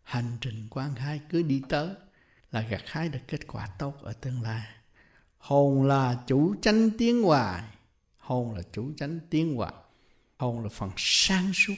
[0.03, 1.89] Hành trình quan khai cứ đi tới
[2.51, 4.67] là gặt hái được kết quả tốt ở tương lai.
[5.37, 7.63] Hồn là chủ chánh tiến hoài.
[8.17, 9.73] Hồn là chủ chánh tiến hoài.
[10.37, 11.75] Hồn là phần sáng suốt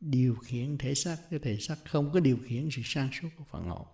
[0.00, 1.16] điều khiển thể xác.
[1.30, 3.86] Cái thể xác không có điều khiển sự sáng suốt của phần hồn.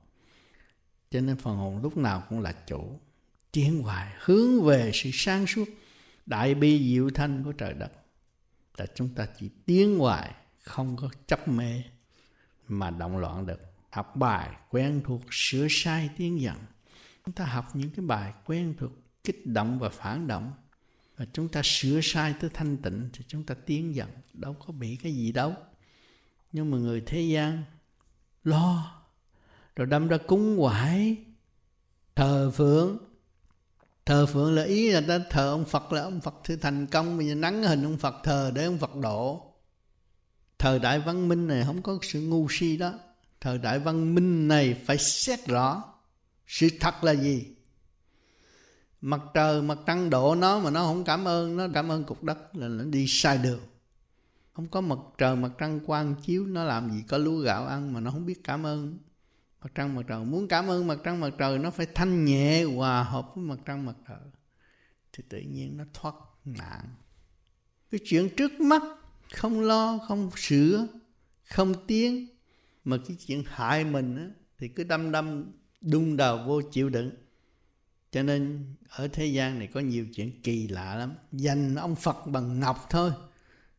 [1.10, 3.00] Cho nên phần hồn lúc nào cũng là chủ,
[3.52, 5.68] tiến hoài, hướng về sự sáng suốt,
[6.26, 7.92] đại bi diệu thanh của trời đất.
[8.76, 11.82] Là chúng ta chỉ tiến hoài, không có chấp mê
[12.68, 13.60] mà động loạn được.
[13.90, 16.56] Học bài quen thuộc, sửa sai tiến dần
[17.26, 18.92] chúng ta học những cái bài quen thuộc,
[19.24, 20.52] kích động và phản động.
[21.16, 24.72] Và chúng ta sửa sai tới thanh tịnh thì chúng ta tiến dần đâu có
[24.72, 25.54] bị cái gì đâu
[26.56, 27.64] nhưng mà người thế gian
[28.44, 28.92] lo,
[29.76, 31.16] rồi đâm ra cúng quải,
[32.14, 32.98] thờ phượng.
[34.06, 37.18] Thờ phượng là ý là ta thờ ông phật, là ông phật thì thành công.
[37.18, 39.52] Bây giờ nắng hình ông phật thờ để ông phật độ.
[40.58, 42.92] Thời đại văn minh này không có sự ngu si đó.
[43.40, 45.84] Thời đại văn minh này phải xét rõ
[46.46, 47.46] sự thật là gì.
[49.00, 52.22] Mặt trời, mặt trăng độ nó mà nó không cảm ơn, nó cảm ơn cục
[52.24, 53.60] đất là nó đi sai đường
[54.56, 57.92] không có mặt trời mặt trăng quang chiếu nó làm gì có lúa gạo ăn
[57.92, 58.98] mà nó không biết cảm ơn.
[59.62, 62.64] Mặt trăng mặt trời muốn cảm ơn mặt trăng mặt trời nó phải thanh nhẹ
[62.64, 64.18] hòa hợp với mặt trăng mặt trời.
[65.12, 66.14] Thì tự nhiên nó thoát
[66.44, 66.84] nạn.
[67.90, 68.82] Cái chuyện trước mắt
[69.34, 70.86] không lo không sửa
[71.44, 72.26] không tiến
[72.84, 74.26] mà cái chuyện hại mình á,
[74.58, 77.10] thì cứ đâm đâm đung đầu vô chịu đựng.
[78.10, 81.14] Cho nên ở thế gian này có nhiều chuyện kỳ lạ lắm.
[81.32, 83.12] Dành ông phật bằng ngọc thôi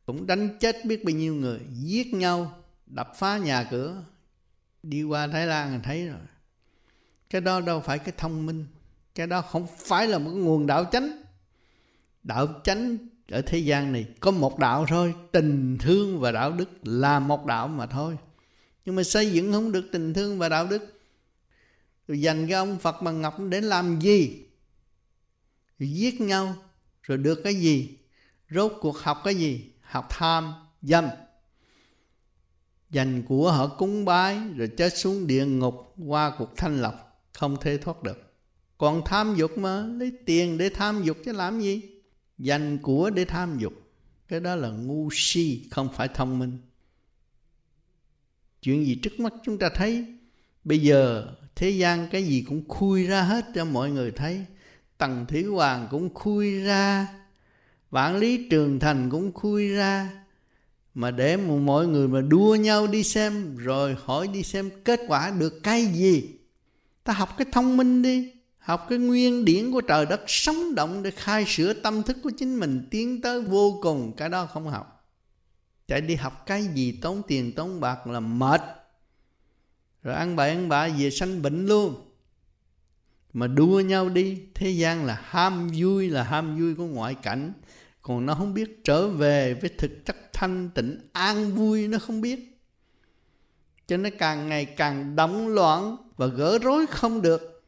[0.07, 4.03] cũng đánh chết biết bao nhiêu người, giết nhau, đập phá nhà cửa,
[4.83, 6.19] đi qua thái lan thì thấy rồi.
[7.29, 8.65] Cái đó đâu phải cái thông minh,
[9.15, 11.21] cái đó không phải là một nguồn đạo chánh.
[12.23, 12.97] Đạo chánh
[13.31, 17.45] ở thế gian này có một đạo thôi, tình thương và đạo đức là một
[17.45, 18.17] đạo mà thôi.
[18.85, 21.01] Nhưng mà xây dựng không được tình thương và đạo đức.
[22.07, 24.43] Rồi dành cái ông phật bằng ngọc để làm gì?
[25.79, 26.55] Rồi giết nhau,
[27.03, 27.97] rồi được cái gì?
[28.49, 29.71] Rốt cuộc học cái gì?
[29.89, 31.05] Học tham, dâm.
[32.89, 37.57] Dành của họ cúng bái rồi chết xuống địa ngục qua cuộc thanh lọc không
[37.61, 38.33] thể thoát được.
[38.77, 41.81] Còn tham dục mà, lấy tiền để tham dục chứ làm gì?
[42.37, 43.73] Dành của để tham dục,
[44.27, 46.57] cái đó là ngu si, không phải thông minh.
[48.61, 50.05] Chuyện gì trước mắt chúng ta thấy?
[50.63, 54.45] Bây giờ thế gian cái gì cũng khui ra hết cho mọi người thấy.
[54.97, 57.07] Tầng thủy hoàng cũng khui ra
[57.89, 60.09] vạn lý trường thành cũng khui ra.
[60.93, 64.99] Mà để một mọi người mà đua nhau đi xem, rồi hỏi đi xem kết
[65.07, 66.29] quả được cái gì.
[67.03, 71.03] Ta học cái thông minh đi, học cái nguyên điển của trời đất sống động
[71.03, 74.13] để khai sửa tâm thức của chính mình, tiến tới vô cùng.
[74.17, 75.05] Cái đó không học.
[75.87, 78.61] Chạy đi học cái gì, tốn tiền, tốn bạc là mệt.
[80.03, 81.95] Rồi ăn bậy, ăn bạ về sanh bệnh luôn.
[83.33, 87.53] Mà đua nhau đi, thế gian là ham vui, là ham vui của ngoại cảnh
[88.07, 92.21] còn nó không biết trở về với thực chất thanh tịnh an vui nó không
[92.21, 92.59] biết.
[93.87, 97.63] Cho nó càng ngày càng động loạn và gỡ rối không được.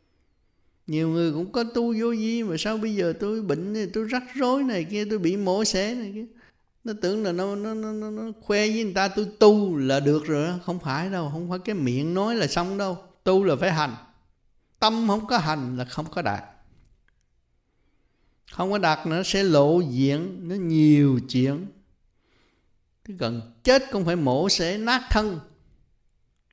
[0.88, 4.06] Nhiều người cũng có tu vô vi mà sao bây giờ tôi bệnh này tôi
[4.06, 6.26] rắc rối này kia tôi bị mổ xẻ này kia.
[6.84, 10.00] Nó tưởng là nó nó, nó nó nó khoe với người ta tôi tu là
[10.00, 10.54] được rồi đó.
[10.66, 12.98] Không phải đâu không phải cái miệng nói là xong đâu.
[13.24, 13.96] Tu là phải hành.
[14.80, 16.44] Tâm không có hành là không có đạt
[18.52, 21.66] không có đạt nó sẽ lộ diện nó nhiều chuyện.
[23.06, 25.40] Cái gần chết cũng phải mổ sẽ nát thân.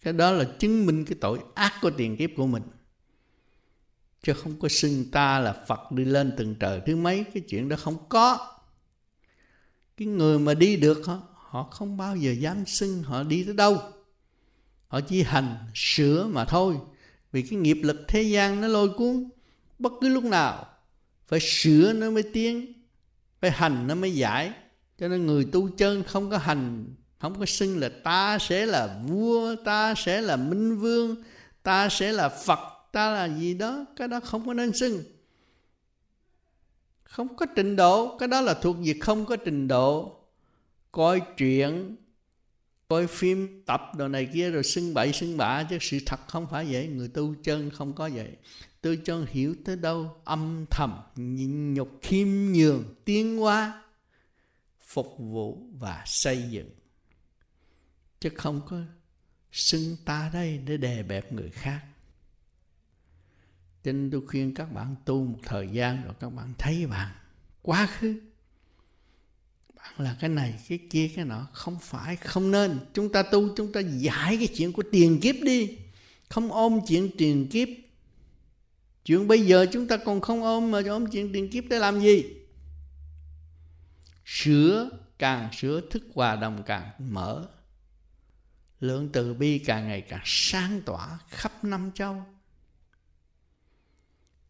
[0.02, 2.62] Cái đó là chứng minh cái tội ác của tiền kiếp của mình.
[4.22, 6.80] Chứ không có xưng ta là phật đi lên từng trời.
[6.86, 8.52] Thứ mấy cái chuyện đó không có.
[9.96, 13.54] Cái người mà đi được họ, họ không bao giờ dám xưng họ đi tới
[13.54, 13.78] đâu.
[14.88, 16.76] Họ chỉ hành sửa mà thôi.
[17.32, 19.28] Vì cái nghiệp lực thế gian nó lôi cuốn
[19.78, 20.66] bất cứ lúc nào
[21.28, 22.72] phải sửa nó mới tiến,
[23.40, 24.52] phải hành nó mới giải.
[24.98, 29.00] Cho nên người tu chân không có hành, không có xưng là ta sẽ là
[29.08, 31.16] vua, ta sẽ là minh vương,
[31.62, 32.58] ta sẽ là phật,
[32.92, 35.02] ta là gì đó, cái đó không có nên xưng.
[37.04, 40.20] Không có trình độ, cái đó là thuộc việc không có trình độ.
[40.92, 41.96] Coi chuyện
[42.88, 46.46] coi phim tập đồ này kia rồi xưng bậy xưng bạ chứ sự thật không
[46.50, 46.86] phải vậy.
[46.86, 48.28] Người tu chân không có vậy
[48.86, 50.16] tôi cho hiểu tới đâu.
[50.24, 53.82] Âm thầm, nhịn nhục, khiêm nhường, tiến hóa,
[54.80, 56.70] phục vụ và xây dựng.
[58.20, 58.80] Chứ không có
[59.52, 61.84] xưng ta đây để đè bẹp người khác.
[63.84, 67.14] Cho nên tôi khuyên các bạn tu một thời gian rồi các bạn thấy bạn
[67.62, 68.20] quá khứ.
[69.76, 71.46] Bạn là cái này, cái kia, cái nọ.
[71.52, 72.78] Không phải, không nên.
[72.94, 75.78] Chúng ta tu, chúng ta giải cái chuyện của tiền kiếp đi.
[76.28, 77.68] Không ôm chuyện tiền kiếp
[79.06, 82.00] chuyện bây giờ chúng ta còn không ôm mà ôm chuyện tiền kiếp để làm
[82.00, 82.24] gì?
[84.24, 87.48] Sửa càng sửa, thức hòa đồng càng mở.
[88.80, 92.26] Lượng từ bi càng ngày càng sáng tỏa khắp năm châu.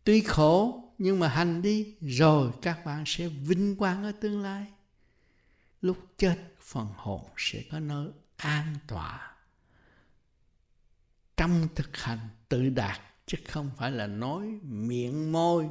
[0.04, 4.66] Tuy khổ, nhưng mà hành đi, rồi các bạn sẽ vinh quang ở tương lai.
[5.80, 9.36] Lúc chết, phần hồn sẽ có nơi an tọa.
[11.36, 15.66] Trong thực hành tự đạt chứ không phải là nói miệng môi.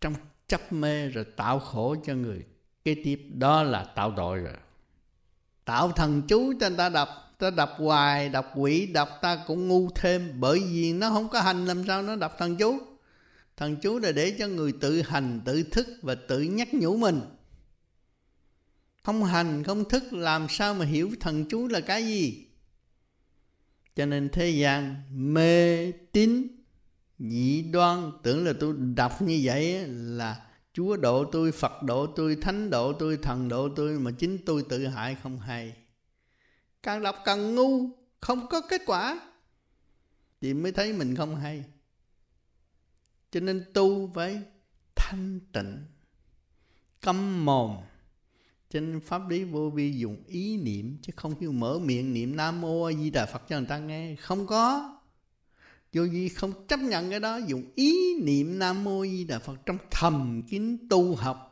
[0.00, 0.14] Trong
[0.48, 2.44] chấp mê rồi tạo khổ cho người.
[2.84, 4.56] Kế tiếp, đó là tạo tội rồi.
[5.64, 9.68] Tạo thần chú cho người ta đọc ta đọc hoài đọc quỷ đọc ta cũng
[9.68, 10.40] ngu thêm.
[10.40, 12.78] Bởi vì nó không có hành, làm sao nó đọc thần chú?
[13.56, 17.20] Thần chú là để cho người tự hành, tự thức và tự nhắc nhủ mình.
[19.02, 22.47] Không hành, không thức, làm sao mà hiểu thần chú là cái gì?
[23.98, 26.46] Cho nên thế gian mê tín
[27.18, 32.36] dị đoan, tưởng là tôi đọc như vậy là chúa độ tôi, phật độ tôi,
[32.36, 35.76] thánh độ tôi, thần độ tôi, mà chính tôi tự hại không hay.
[36.82, 39.20] Càng đọc càng ngu, không có kết quả.
[40.40, 41.64] Thì mới thấy mình không hay.
[43.30, 44.42] Cho nên tu phải
[44.94, 45.84] thanh tịnh,
[47.00, 47.76] câm mồm
[48.70, 52.36] cho nên pháp lý vô vi dùng ý niệm, chứ không hiểu mở miệng niệm
[52.36, 54.14] nam mô a di đà phật cho người ta nghe.
[54.16, 54.94] Không có.
[55.92, 59.38] Vô vi không chấp nhận cái đó, dùng ý niệm nam mô a di đà
[59.38, 61.48] phật trong thầm kín tu học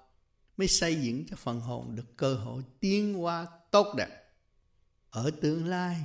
[0.56, 4.08] mới xây dựng cho phần hồn được cơ hội tiến hóa tốt đẹp.
[5.10, 5.96] Ở tương lai,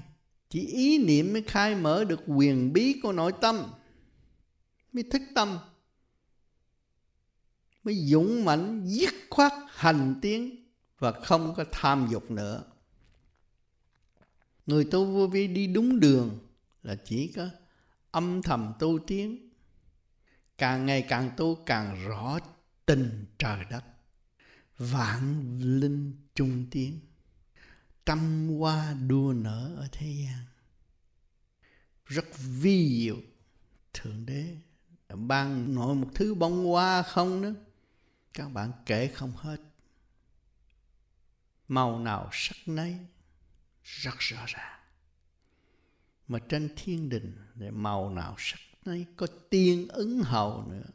[0.49, 3.63] chỉ ý niệm mới khai mở được quyền bí của nội tâm,
[4.93, 5.57] mới thức tâm,
[7.83, 10.60] mới dũng mãnh, dứt khoát hành tiến
[11.01, 12.63] và không có tham dục nữa.
[14.65, 16.39] Người tu vô vi đi đúng đường
[16.83, 17.49] là chỉ có
[18.11, 19.49] âm thầm tu tiến.
[20.57, 22.39] Càng ngày càng tu càng rõ
[22.85, 23.83] tình trời đất,
[24.77, 26.99] vạn linh trung tiến.
[28.05, 30.45] Trăm hoa đua nở ở thế gian.
[32.05, 33.17] Rất vi diệu.
[33.93, 34.55] Thượng đế
[35.09, 37.53] ban nội một thứ bông hoa không nữa.
[38.33, 39.57] Các bạn kể không hết
[41.71, 42.97] màu nào sắc nấy,
[43.83, 44.79] rất rõ ràng.
[46.27, 50.89] Mà trên thiên đình để màu nào sắc nấy, có tiên ứng hầu nữa.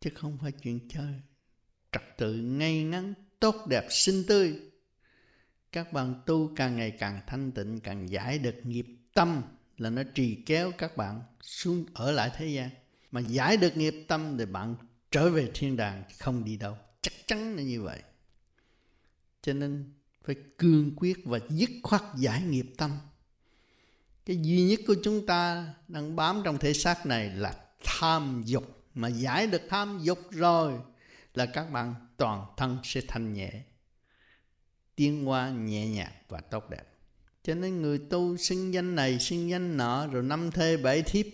[0.00, 1.14] Chứ không phải chuyện chơi.
[1.92, 4.60] Trật tự ngay ngắn, tốt đẹp, xinh tươi.
[5.72, 9.42] Các bạn tu càng ngày càng thanh tịnh, càng giải được nghiệp tâm
[9.76, 12.70] là nó trì kéo các bạn xuống, ở lại thế gian.
[13.10, 14.76] Mà giải được nghiệp tâm thì bạn
[15.10, 18.02] trở về thiên đàng, không đi đâu chắc chắn là như vậy.
[19.42, 19.92] Cho nên
[20.24, 22.98] phải cương quyết và dứt khoát giải nghiệp tâm.
[24.26, 28.76] Cái duy nhất của chúng ta đang bám trong thể xác này là tham dục.
[28.94, 30.78] Mà giải được tham dục rồi
[31.34, 33.62] là các bạn toàn thân sẽ thanh nhẹ,
[34.96, 36.84] tiến qua nhẹ nhàng và tốt đẹp.
[37.42, 41.26] Cho nên người tu xưng danh này xưng danh nọ, rồi năm thê bảy thiếp,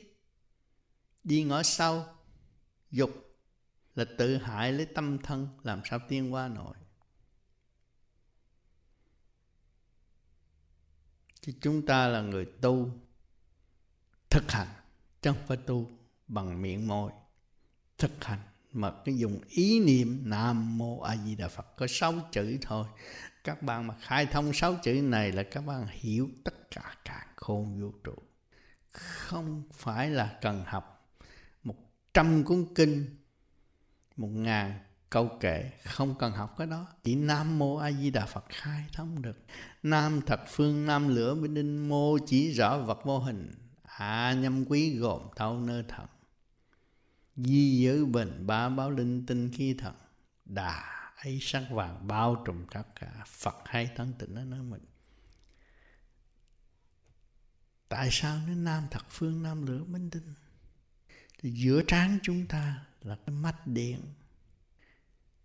[1.25, 2.17] đi ngõ sau,
[2.91, 3.26] dục
[3.97, 6.75] là tự hại lấy tâm thân, làm sao tiên qua nổi.
[11.41, 12.91] Chứ chúng ta là người tu,
[14.31, 14.69] thực hành,
[15.23, 15.91] chứ không phải tu
[16.29, 17.13] bằng miệng môi.
[17.99, 18.41] Thực hành
[18.73, 22.87] mà cái dùng ý niệm nam mô a di đà phật, có sáu chữ thôi.
[23.45, 27.27] Các bạn mà khai thông sáu chữ này là các bạn hiểu tất cả cả
[27.37, 28.15] khôn vũ trụ.
[28.93, 31.17] Không phải là cần học
[31.63, 31.77] một
[32.15, 33.07] trăm cuốn kinh
[34.17, 34.79] một ngàn
[35.11, 36.87] câu kệ, không cần học cái đó.
[37.03, 39.39] Chỉ nam mô a di đà phật khai thông được.
[39.83, 43.53] Nam thật phương, nam lửa bên đinh, mô chỉ rõ vật vô hình.
[43.85, 46.07] Hạ nhâm quý gồm thâu nơ thần
[47.37, 49.95] di giới bền ba báo linh, tinh khi thần.
[50.45, 50.85] Đà
[51.17, 53.25] ấy sắc vàng bao trùm tất cả.
[53.27, 54.85] Phật hay thân tịnh nó nói mình.
[57.89, 60.35] Tại sao nó nam thật phương, nam lửa minh tinh
[61.39, 64.01] thì giữa trán chúng ta là cái mắt điện.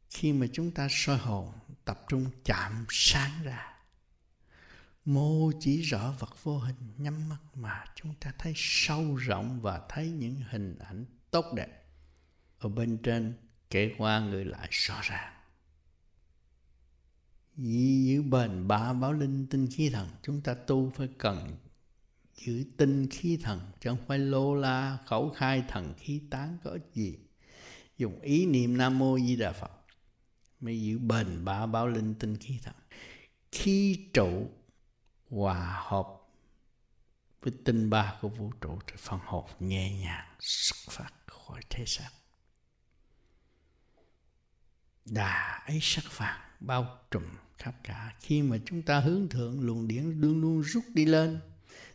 [0.10, 1.52] Khi mà chúng ta soi hồn,
[1.86, 3.78] tập trung chạm sáng ra,
[5.06, 9.82] mô chỉ rõ vật vô hình, nhắm mắt mà chúng ta thấy sâu rộng và
[9.90, 11.86] thấy những hình ảnh tốt đẹp.
[12.60, 13.34] Ở bên trên,
[13.70, 15.34] kể qua người lại rõ ràng.
[17.58, 21.58] Giữ bền ba báo linh tinh khí thần, chúng ta tu phải cần
[22.36, 26.72] giữ tinh khí thần, chứ không phải lô la, khẩu khai thần khí tán có
[26.72, 27.18] ích gì
[28.02, 29.72] dùng ý niệm nam mô di đà phật.
[30.60, 32.76] Mới giữ bền ba báo linh tinh khí thần
[33.52, 34.50] khi trụ
[35.30, 36.08] hòa hợp
[37.42, 41.84] với tinh ba của vũ trụ thì phần hồn nhẹ nhàng xuất phát khỏi thế
[41.86, 42.10] xác.
[45.06, 47.24] Đà ấy sắc vàng bao trùm
[47.58, 48.16] khắp cả.
[48.20, 51.40] Khi mà chúng ta hướng thượng luồng điển luôn luôn rút đi lên,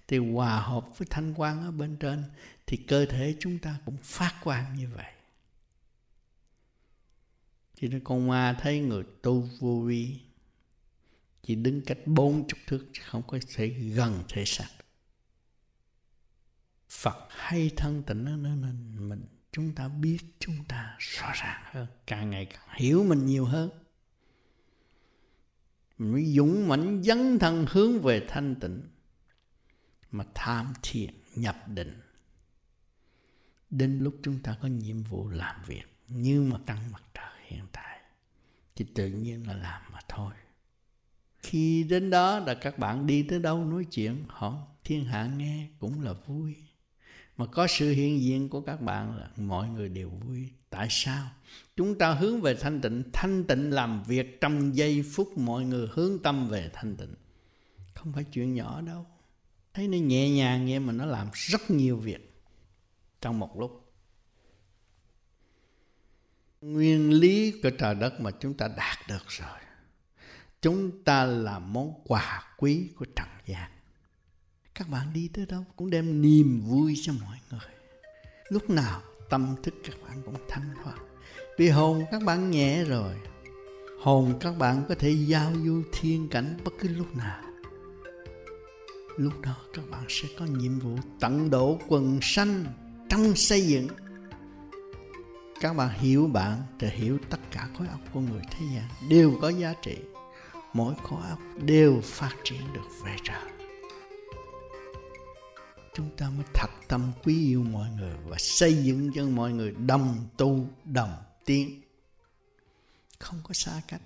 [0.08, 2.24] thì hòa hợp với thanh quan ở bên trên,
[2.66, 5.15] thì cơ thể chúng ta cũng phát quang như vậy
[7.80, 10.20] chỉ nói con ma thấy người tu vô vi
[11.42, 14.68] chỉ đứng cách bốn chục thước không có thể gần thể xác.
[16.88, 21.86] Phật hay thân tịnh nó nên mình, chúng ta biết, chúng ta rõ ràng hơn,
[22.06, 23.70] càng ngày càng hiểu mình nhiều hơn.
[25.98, 28.82] Mình mới dũng mãnh dấn thân hướng về thanh tịnh,
[30.10, 32.00] mà tham thiền nhập định.
[33.70, 37.64] Đến lúc chúng ta có nhiệm vụ làm việc, như mặt trăng mặt trời hiện
[37.72, 38.00] tại.
[38.76, 40.32] Thì tự nhiên là làm mà thôi.
[41.38, 45.68] Khi đến đó là các bạn đi tới đâu nói chuyện họ thiên hạ nghe
[45.78, 46.54] cũng là vui.
[47.36, 50.48] Mà có sự hiện diện của các bạn là mọi người đều vui.
[50.70, 51.30] Tại sao?
[51.76, 55.88] Chúng ta hướng về thanh tịnh thanh tịnh làm việc trong giây phút mọi người
[55.92, 57.14] hướng tâm về thanh tịnh.
[57.94, 59.06] Không phải chuyện nhỏ đâu.
[59.74, 62.42] Thấy nó nhẹ nhàng vậy mà nó làm rất nhiều việc
[63.20, 63.85] trong một lúc
[66.60, 69.58] nguyên lý của trời đất mà chúng ta đạt được rồi.
[70.62, 73.70] Chúng ta là món quà quý của trần gian.
[74.74, 77.74] Các bạn đi tới đâu cũng đem niềm vui cho mọi người.
[78.48, 80.96] Lúc nào tâm thức các bạn cũng thanh thoát.
[81.58, 83.14] Vì hồn các bạn nhẹ rồi.
[84.02, 87.42] Hồn các bạn có thể giao du thiên cảnh bất cứ lúc nào.
[89.16, 92.64] Lúc đó các bạn sẽ có nhiệm vụ tận độ quần sanh
[93.08, 93.88] trong xây dựng
[95.60, 99.10] các bạn hiểu bạn thì hiểu tất cả khối óc của người thế gian.
[99.10, 99.96] Đều có giá trị.
[100.72, 103.50] Mỗi khối óc đều phát triển được về trời.
[105.94, 109.74] Chúng ta mới thật tâm quý yêu mọi người và xây dựng cho mọi người
[109.86, 111.12] đồng tu, đồng
[111.44, 111.82] tiến.
[113.18, 114.02] Không có xa cách.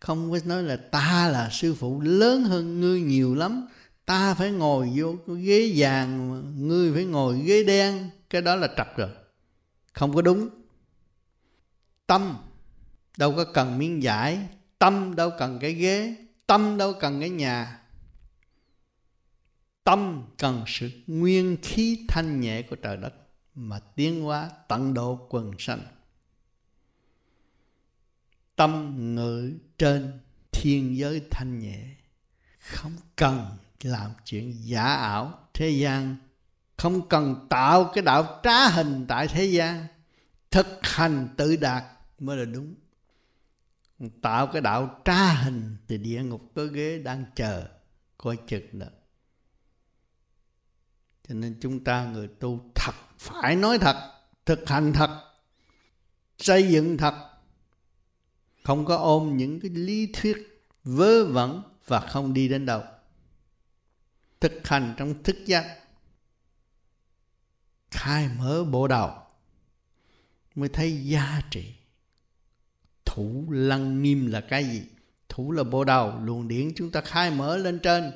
[0.00, 3.68] Không có nói là ta là sư phụ lớn hơn ngươi nhiều lắm.
[4.04, 8.10] Ta phải ngồi vô cái ghế vàng, ngươi phải ngồi ghế đen.
[8.30, 9.10] Cái đó là trật rồi.
[9.92, 10.48] Không có đúng
[12.08, 12.36] tâm.
[13.16, 14.48] Đâu có cần miếng giải
[14.78, 16.14] tâm đâu cần cái ghế.
[16.46, 17.80] Tâm đâu cần cái nhà.
[19.84, 23.14] Tâm cần sự nguyên khí thanh nhẹ của trời đất
[23.54, 25.80] mà tiến hóa tận độ quần sanh.
[28.56, 30.20] Tâm ngự trên
[30.52, 31.84] thiên giới thanh nhẹ.
[32.58, 33.46] Không cần
[33.82, 36.16] làm chuyện giả ảo thế gian.
[36.76, 39.86] Không cần tạo cái đạo trá hình tại thế gian.
[40.50, 41.84] Thực hành tự đạt
[42.18, 42.74] mới là đúng.
[44.22, 47.68] Tạo cái đạo tra hình thì địa ngục có ghế đang chờ,
[48.18, 48.86] coi chừng đó.
[51.28, 54.12] Cho nên chúng ta người tu thật, phải nói thật,
[54.46, 55.24] thực hành thật,
[56.38, 57.30] xây dựng thật.
[58.64, 62.82] Không có ôm những cái lý thuyết vớ vẩn và không đi đến đâu.
[64.40, 65.78] Thực hành trong thức giác.
[67.90, 69.10] Khai mở bộ đầu
[70.54, 71.77] mới thấy giá trị
[73.18, 74.82] thủ lăng nghiêm là cái gì?
[75.28, 78.12] Thủ là bộ đầu, luồng điển chúng ta khai mở lên trên.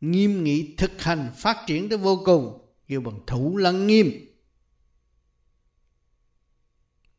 [0.00, 2.58] Nghiêm nghị thực hành, phát triển tới vô cùng.
[2.88, 4.10] Kêu bằng thủ lăng nghiêm.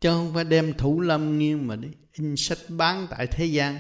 [0.02, 3.80] Chứ không phải đem thủ lâm nghiêm mà đi in sách bán tại thế gian.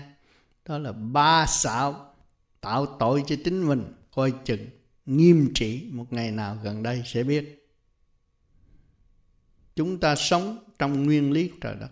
[0.66, 2.16] Đó là ba xạo
[2.62, 3.94] tạo tội cho chính mình.
[4.12, 4.66] Coi chừng
[5.06, 7.70] nghiêm trị một ngày nào gần đây sẽ biết.
[9.76, 11.90] Chúng ta sống trong nguyên lý của trời đất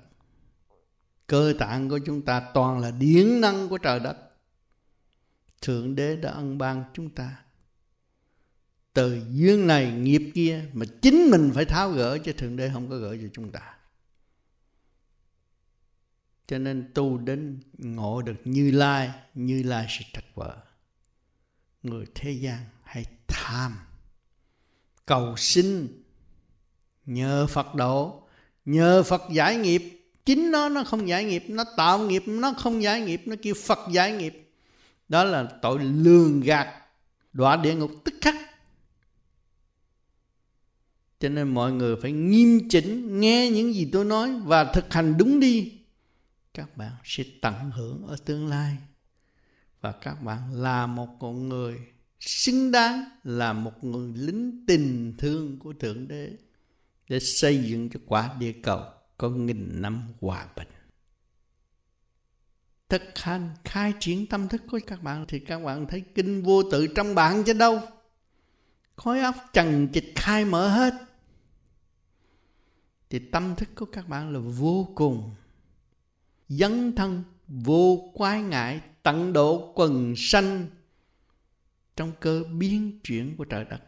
[1.27, 4.17] cơ tạng của chúng ta toàn là điển năng của trời đất.
[5.61, 7.41] Thượng đế đã ân ban chúng ta.
[8.93, 12.89] Từ duyên này, nghiệp kia mà chính mình phải tháo gỡ cho thượng đế không
[12.89, 13.77] có gỡ cho chúng ta.
[16.47, 20.57] Cho nên tu đến ngộ được như lai như lai sẽ trật vợ.
[21.83, 23.77] Người thế gian hay tham,
[25.05, 26.03] cầu xin,
[27.05, 28.27] nhờ phật độ,
[28.65, 32.83] nhờ phật giải nghiệp chính nó nó không giải nghiệp, nó tạo nghiệp, nó không
[32.83, 34.51] giải nghiệp, nó kêu phật giải nghiệp.
[35.09, 36.67] Đó là tội lường gạt,
[37.33, 38.35] đọa địa ngục tức khắc.
[41.19, 45.17] Cho nên mọi người phải nghiêm chỉnh, nghe những gì tôi nói và thực hành
[45.17, 45.71] đúng đi.
[46.53, 48.77] Các bạn sẽ tận hưởng ở tương lai.
[49.81, 51.79] Và các bạn là một con người
[52.19, 56.31] xứng đáng, là một người lính tình thương của thượng đế
[57.09, 58.83] để xây dựng cho quả địa cầu
[59.17, 60.67] có nghìn năm hòa bình.
[62.89, 66.63] Thực hành, khai triển tâm thức của các bạn thì các bạn thấy kinh vô
[66.71, 67.81] tự trong bạn chứ đâu.
[68.95, 70.93] Khối óc trần trịch khai mở hết.
[73.09, 75.35] Thì tâm thức của các bạn là vô cùng.
[76.49, 80.67] Dấn thân, vô quái ngại, tận độ quần sanh
[81.95, 83.81] trong cơ biến chuyển của trời đất.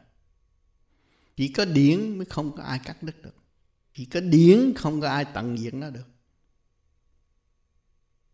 [1.35, 3.35] Chỉ có điển mới không có ai cắt đứt được
[3.97, 6.07] chỉ có điển không có ai tận diệt nó được.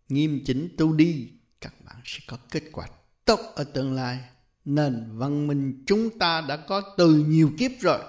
[0.10, 1.30] Nghiêm chỉnh tu đi,
[1.62, 2.88] các bạn sẽ có kết quả
[3.26, 4.20] tốt ở tương lai.
[4.66, 8.00] Nền văn minh chúng ta đã có từ nhiều kiếp rồi,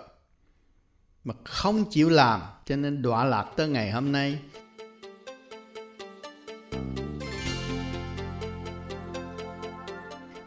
[1.25, 4.39] mà không chịu làm, cho nên đọa lạc tới ngày hôm nay.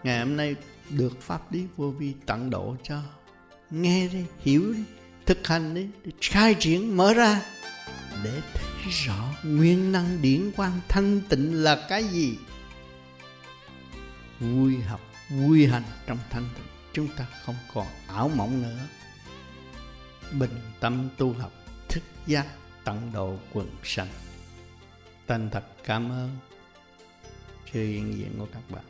[0.03, 0.55] Ngày hôm nay
[0.89, 3.01] được pháp lý vô vi tận độ cho.
[3.69, 4.96] Nghe đi, hiểu đi
[5.27, 7.41] thực hành đi, để khai triển, mở ra,
[8.23, 12.37] để thấy rõ nguyên năng điển quang thanh tịnh là cái gì.
[14.39, 16.65] Vui học, vui hành trong thanh tịnh.
[16.93, 18.79] Chúng ta không còn ảo mộng nữa.
[20.31, 21.51] Bình tâm tu học,
[21.89, 22.45] thức giác
[22.83, 24.09] tận độ quần sanh.
[25.27, 26.37] Thành thật cảm ơn.
[27.73, 28.83] Sự hiện diện của các bạn.